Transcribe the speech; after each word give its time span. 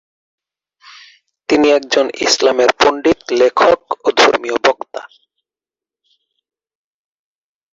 তিনি 1.49 1.67
একজন 1.71 2.05
ইসলামের 2.21 2.71
পণ্ডিত, 2.79 3.19
লেখক 3.31 3.79
ও 4.05 4.07
ধর্মীয় 4.17 4.57
বক্তা। 4.65 5.01